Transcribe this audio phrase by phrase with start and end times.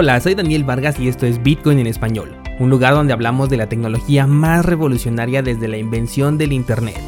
[0.00, 3.56] Hola, soy Daniel Vargas y esto es Bitcoin en español, un lugar donde hablamos de
[3.56, 7.00] la tecnología más revolucionaria desde la invención del Internet.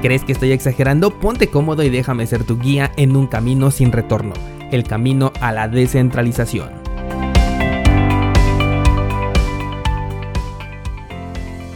[0.00, 1.10] ¿Crees que estoy exagerando?
[1.10, 4.32] Ponte cómodo y déjame ser tu guía en un camino sin retorno,
[4.72, 6.70] el camino a la descentralización.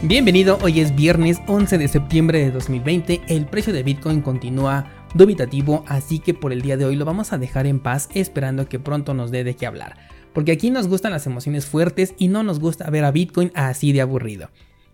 [0.01, 5.83] Bienvenido, hoy es viernes 11 de septiembre de 2020, el precio de Bitcoin continúa dubitativo,
[5.87, 8.79] así que por el día de hoy lo vamos a dejar en paz esperando que
[8.79, 9.97] pronto nos dé de qué hablar.
[10.33, 13.93] Porque aquí nos gustan las emociones fuertes y no nos gusta ver a Bitcoin así
[13.93, 14.49] de aburrido.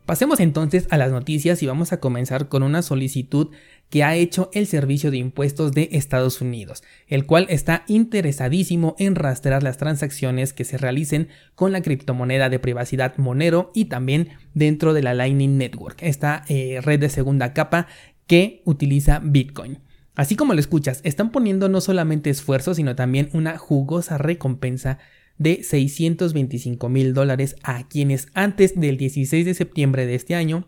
[0.09, 3.49] Pasemos entonces a las noticias y vamos a comenzar con una solicitud
[3.91, 9.13] que ha hecho el Servicio de Impuestos de Estados Unidos, el cual está interesadísimo en
[9.13, 14.95] rastrear las transacciones que se realicen con la criptomoneda de privacidad Monero y también dentro
[14.95, 17.85] de la Lightning Network, esta eh, red de segunda capa
[18.25, 19.77] que utiliza Bitcoin.
[20.19, 24.99] Así como lo escuchas, están poniendo no solamente esfuerzo, sino también una jugosa recompensa
[25.37, 30.67] de 625 mil dólares a quienes antes del 16 de septiembre de este año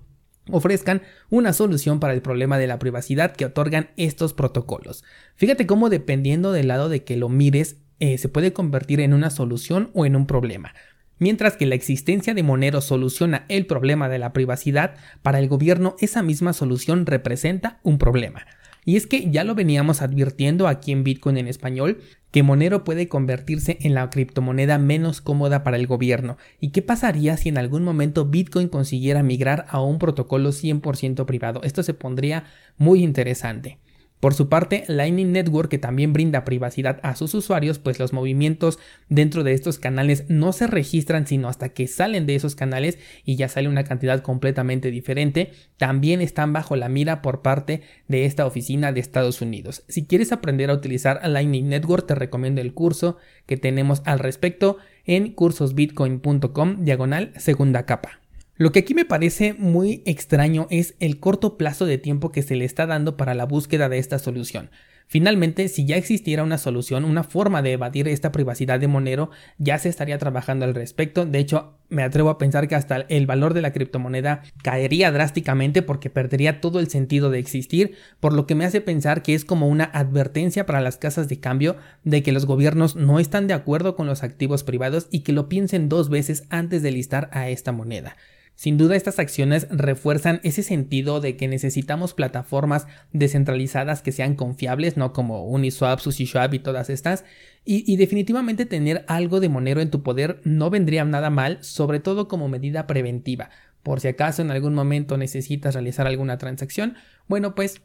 [0.49, 5.03] ofrezcan una solución para el problema de la privacidad que otorgan estos protocolos.
[5.35, 9.31] Fíjate cómo dependiendo del lado de que lo mires, eh, se puede convertir en una
[9.31, 10.73] solución o en un problema.
[11.19, 15.97] Mientras que la existencia de Monero soluciona el problema de la privacidad, para el gobierno
[15.99, 18.45] esa misma solución representa un problema.
[18.84, 22.00] Y es que ya lo veníamos advirtiendo aquí en Bitcoin en español,
[22.32, 26.38] que Monero puede convertirse en la criptomoneda menos cómoda para el gobierno.
[26.60, 31.62] ¿Y qué pasaría si en algún momento Bitcoin consiguiera migrar a un protocolo 100% privado?
[31.64, 32.46] Esto se pondría
[32.78, 33.78] muy interesante.
[34.22, 38.78] Por su parte, Lightning Network, que también brinda privacidad a sus usuarios, pues los movimientos
[39.09, 43.36] dentro de estos canales no se registran sino hasta que salen de esos canales y
[43.36, 48.45] ya sale una cantidad completamente diferente, también están bajo la mira por parte de esta
[48.45, 49.83] oficina de Estados Unidos.
[49.88, 53.17] Si quieres aprender a utilizar Lightning Network, te recomiendo el curso
[53.47, 58.21] que tenemos al respecto en cursosbitcoin.com diagonal segunda capa.
[58.61, 62.55] Lo que aquí me parece muy extraño es el corto plazo de tiempo que se
[62.55, 64.69] le está dando para la búsqueda de esta solución.
[65.07, 69.79] Finalmente, si ya existiera una solución, una forma de evadir esta privacidad de Monero, ya
[69.79, 71.25] se estaría trabajando al respecto.
[71.25, 75.81] De hecho, me atrevo a pensar que hasta el valor de la criptomoneda caería drásticamente
[75.81, 79.43] porque perdería todo el sentido de existir, por lo que me hace pensar que es
[79.43, 83.55] como una advertencia para las casas de cambio de que los gobiernos no están de
[83.55, 87.49] acuerdo con los activos privados y que lo piensen dos veces antes de listar a
[87.49, 88.16] esta moneda.
[88.56, 94.97] Sin duda estas acciones refuerzan ese sentido de que necesitamos plataformas descentralizadas que sean confiables,
[94.97, 97.25] no como Uniswap, SushiSwap y todas estas,
[97.63, 102.28] y, definitivamente tener algo de Monero en tu poder no vendría nada mal, sobre todo
[102.28, 103.50] como medida preventiva.
[103.84, 106.95] Por si acaso en algún momento necesitas realizar alguna transacción,
[107.28, 107.81] bueno pues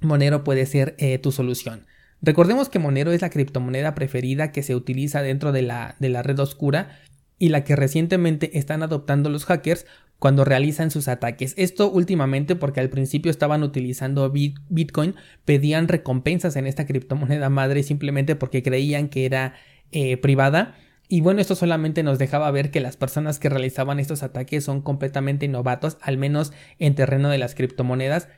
[0.00, 1.86] Monero puede ser eh, tu solución.
[2.22, 6.22] Recordemos que Monero es la criptomoneda preferida que se utiliza dentro de la, de la
[6.22, 6.98] red oscura
[7.38, 9.86] y la que recientemente están adoptando los hackers
[10.18, 11.54] cuando realizan sus ataques.
[11.56, 18.36] Esto últimamente porque al principio estaban utilizando Bitcoin, pedían recompensas en esta criptomoneda madre simplemente
[18.36, 19.54] porque creían que era
[19.92, 20.76] eh, privada.
[21.08, 24.80] Y bueno, esto solamente nos dejaba ver que las personas que realizaban estos ataques son
[24.80, 28.28] completamente novatos, al menos en terreno de las criptomonedas,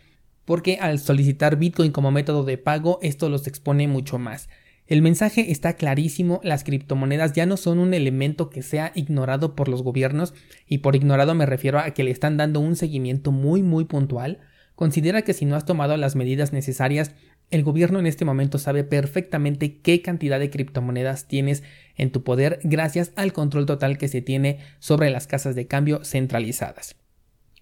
[0.45, 4.49] porque al solicitar Bitcoin como método de pago, esto los expone mucho más.
[4.87, 9.69] El mensaje está clarísimo, las criptomonedas ya no son un elemento que sea ignorado por
[9.69, 10.33] los gobiernos
[10.67, 14.39] y por ignorado me refiero a que le están dando un seguimiento muy muy puntual.
[14.77, 17.13] Considera que si no has tomado las medidas necesarias,
[17.51, 21.63] el gobierno en este momento sabe perfectamente qué cantidad de criptomonedas tienes
[21.97, 26.05] en tu poder gracias al control total que se tiene sobre las casas de cambio
[26.05, 26.97] centralizadas.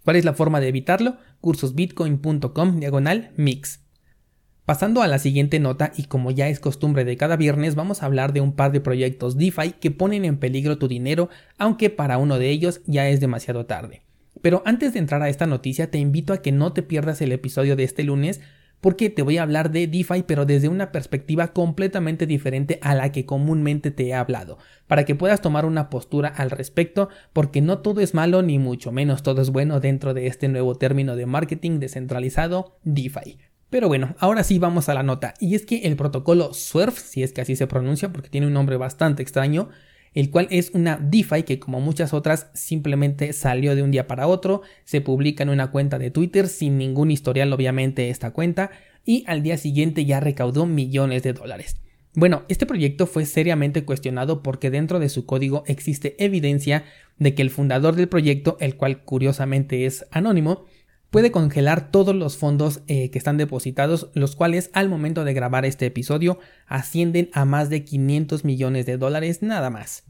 [0.05, 1.17] ¿Cuál es la forma de evitarlo?
[1.41, 3.84] cursosbitcoin.com diagonal mix.
[4.65, 8.07] Pasando a la siguiente nota y como ya es costumbre de cada viernes vamos a
[8.07, 12.17] hablar de un par de proyectos DeFi que ponen en peligro tu dinero aunque para
[12.17, 14.05] uno de ellos ya es demasiado tarde.
[14.41, 17.33] Pero antes de entrar a esta noticia te invito a que no te pierdas el
[17.33, 18.41] episodio de este lunes
[18.81, 23.13] porque te voy a hablar de DeFi pero desde una perspectiva completamente diferente a la
[23.13, 24.57] que comúnmente te he hablado,
[24.87, 28.93] para que puedas tomar una postura al respecto porque no todo es malo ni mucho
[28.93, 33.37] menos todo es bueno dentro de este nuevo término de marketing descentralizado DeFi.
[33.71, 35.35] Pero bueno, ahora sí vamos a la nota.
[35.41, 38.53] Y es que el protocolo SWERF, si es que así se pronuncia porque tiene un
[38.53, 39.69] nombre bastante extraño,
[40.15, 44.29] el cual es una DeFi que como muchas otras simplemente salió de un día para
[44.29, 48.71] otro, se publica en una cuenta de Twitter sin ningún historial obviamente esta cuenta
[49.05, 51.77] y al día siguiente ya recaudó millones de dólares.
[52.15, 56.85] Bueno, este proyecto fue seriamente cuestionado porque dentro de su código existe evidencia
[57.19, 60.65] de que el fundador del proyecto, el cual curiosamente es anónimo,
[61.15, 65.65] puede congelar todos los fondos eh, que están depositados, los cuales al momento de grabar
[65.65, 70.03] este episodio ascienden a más de 500 millones de dólares nada más.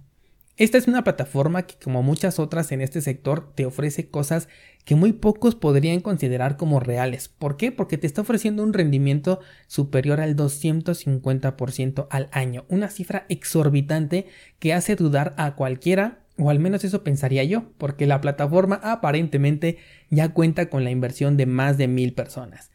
[0.56, 4.48] Esta es una plataforma que como muchas otras en este sector te ofrece cosas
[4.86, 7.28] que muy pocos podrían considerar como reales.
[7.28, 7.70] ¿Por qué?
[7.70, 14.26] Porque te está ofreciendo un rendimiento superior al 250% al año, una cifra exorbitante
[14.58, 19.78] que hace dudar a cualquiera, o al menos eso pensaría yo, porque la plataforma aparentemente
[20.10, 22.70] ya cuenta con la inversión de más de mil personas.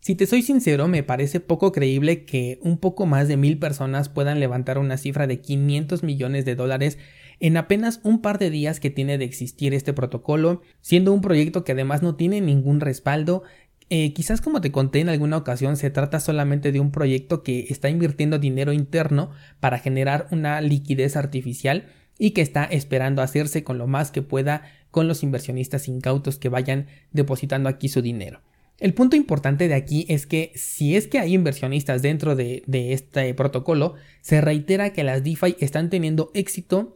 [0.00, 4.08] Si te soy sincero, me parece poco creíble que un poco más de mil personas
[4.08, 6.98] puedan levantar una cifra de 500 millones de dólares
[7.40, 11.64] en apenas un par de días que tiene de existir este protocolo, siendo un proyecto
[11.64, 13.42] que además no tiene ningún respaldo.
[13.90, 17.66] Eh, quizás como te conté en alguna ocasión, se trata solamente de un proyecto que
[17.68, 19.30] está invirtiendo dinero interno
[19.60, 21.86] para generar una liquidez artificial
[22.18, 26.48] y que está esperando hacerse con lo más que pueda con los inversionistas incautos que
[26.48, 28.40] vayan depositando aquí su dinero.
[28.78, 33.32] El punto importante de aquí es que si es que hay inversionistas dentro de, este
[33.32, 36.92] protocolo, se reitera que las DeFi están teniendo éxito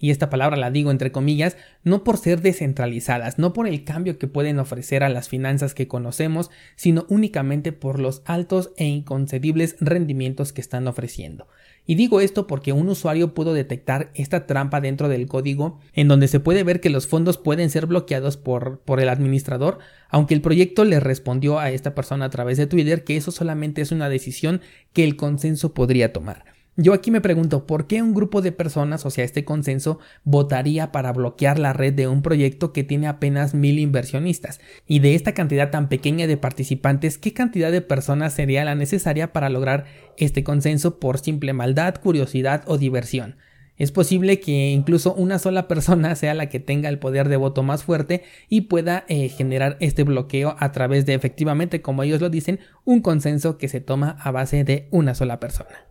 [0.00, 4.18] y esta palabra la digo entre comillas, no por ser descentralizadas, no por el cambio
[4.18, 9.76] que pueden ofrecer a las finanzas que conocemos, sino únicamente por los altos e inconcebibles
[9.78, 11.46] rendimientos que están ofreciendo.
[11.86, 16.28] Y digo esto porque un usuario pudo detectar esta trampa dentro del código en donde
[16.28, 20.40] se puede ver que los fondos pueden ser bloqueados por, por el administrador, aunque el
[20.40, 24.08] proyecto le respondió a esta persona a través de Twitter que eso solamente es una
[24.08, 24.60] decisión
[24.92, 26.49] que el consenso podría tomar.
[26.76, 30.92] Yo aquí me pregunto por qué un grupo de personas, o sea, este consenso, votaría
[30.92, 34.60] para bloquear la red de un proyecto que tiene apenas mil inversionistas.
[34.86, 39.32] Y de esta cantidad tan pequeña de participantes, ¿qué cantidad de personas sería la necesaria
[39.32, 39.84] para lograr
[40.16, 43.36] este consenso por simple maldad, curiosidad o diversión?
[43.76, 47.62] Es posible que incluso una sola persona sea la que tenga el poder de voto
[47.62, 52.30] más fuerte y pueda eh, generar este bloqueo a través de efectivamente, como ellos lo
[52.30, 55.90] dicen, un consenso que se toma a base de una sola persona.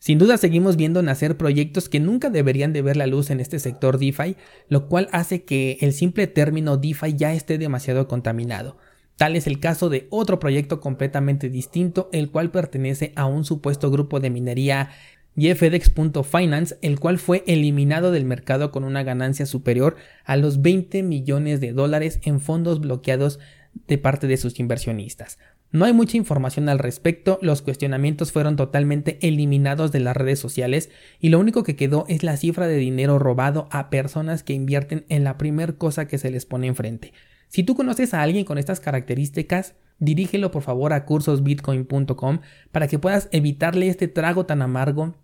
[0.00, 3.58] Sin duda seguimos viendo nacer proyectos que nunca deberían de ver la luz en este
[3.58, 4.34] sector DeFi,
[4.70, 8.78] lo cual hace que el simple término DeFi ya esté demasiado contaminado.
[9.16, 13.90] Tal es el caso de otro proyecto completamente distinto, el cual pertenece a un supuesto
[13.90, 14.88] grupo de minería
[15.36, 21.60] YFDX.finance, el cual fue eliminado del mercado con una ganancia superior a los 20 millones
[21.60, 23.38] de dólares en fondos bloqueados
[23.86, 25.38] de parte de sus inversionistas.
[25.72, 30.90] No hay mucha información al respecto, los cuestionamientos fueron totalmente eliminados de las redes sociales
[31.20, 35.04] y lo único que quedó es la cifra de dinero robado a personas que invierten
[35.08, 37.12] en la primer cosa que se les pone enfrente.
[37.46, 42.40] Si tú conoces a alguien con estas características, dirígelo por favor a cursosbitcoin.com
[42.72, 45.14] para que puedas evitarle este trago tan amargo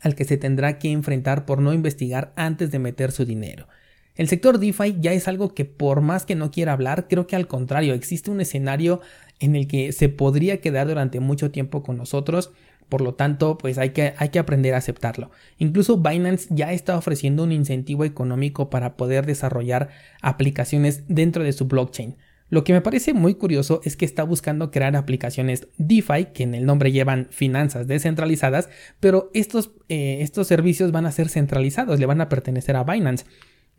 [0.00, 3.68] al que se tendrá que enfrentar por no investigar antes de meter su dinero.
[4.14, 7.36] El sector DeFi ya es algo que por más que no quiera hablar, creo que
[7.36, 9.00] al contrario, existe un escenario
[9.40, 12.52] en el que se podría quedar durante mucho tiempo con nosotros.
[12.88, 15.30] Por lo tanto, pues hay que, hay que aprender a aceptarlo.
[15.56, 19.88] Incluso Binance ya está ofreciendo un incentivo económico para poder desarrollar
[20.20, 22.16] aplicaciones dentro de su blockchain.
[22.50, 26.54] Lo que me parece muy curioso es que está buscando crear aplicaciones DeFi, que en
[26.54, 28.68] el nombre llevan finanzas descentralizadas,
[29.00, 33.24] pero estos, eh, estos servicios van a ser centralizados, le van a pertenecer a Binance.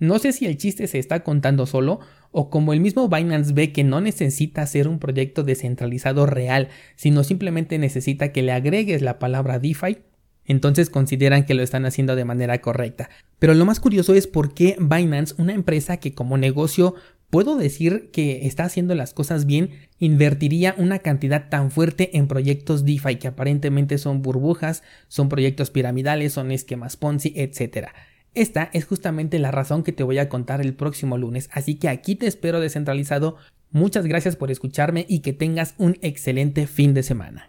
[0.03, 2.01] No sé si el chiste se está contando solo
[2.31, 6.67] o como el mismo Binance ve que no necesita ser un proyecto descentralizado real,
[6.97, 9.99] sino simplemente necesita que le agregues la palabra DeFi,
[10.43, 13.09] entonces consideran que lo están haciendo de manera correcta.
[13.39, 16.95] Pero lo más curioso es por qué Binance, una empresa que como negocio
[17.29, 19.69] puedo decir que está haciendo las cosas bien,
[19.99, 26.33] invertiría una cantidad tan fuerte en proyectos DeFi que aparentemente son burbujas, son proyectos piramidales,
[26.33, 27.87] son esquemas Ponzi, etc.
[28.35, 31.89] Esta es justamente la razón que te voy a contar el próximo lunes, así que
[31.89, 33.37] aquí te espero descentralizado.
[33.69, 37.41] Muchas gracias por escucharme y que tengas un excelente fin de semana.